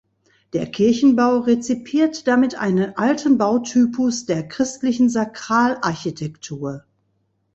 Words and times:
Der 0.53 0.65
Kirchenbau 0.65 1.41
rezipiert 1.41 2.25
damit 2.27 2.55
einen 2.55 2.97
alten 2.97 3.37
Bautypus 3.37 4.25
der 4.25 4.47
christlichen 4.47 5.09
Sakralarchitektur. 5.09 6.83